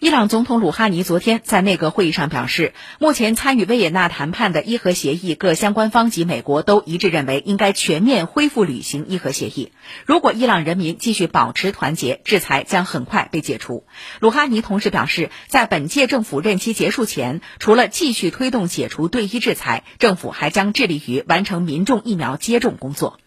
[0.00, 9.70] 伊朗总统鲁哈尼昨天在内阁会议上表示目前参与维也纳谈判的伊核协议各相关方及美国都一致认为应该全面恢复履行伊核协议。
[10.04, 13.84] 如果伊朗人民继续保持团结制裁将很快被解除。
[14.18, 23.20] 鲁哈尼同时表示在本届政府任期结束前除了继续推动解除对伊制裁政府还将致力于完成民众疫苗接种工作。